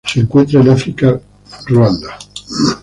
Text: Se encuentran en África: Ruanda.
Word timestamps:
Se 0.09 0.19
encuentran 0.19 0.63
en 0.65 0.73
África: 0.73 1.19
Ruanda. 1.67 2.17